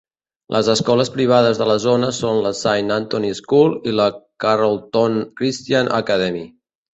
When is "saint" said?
2.59-2.89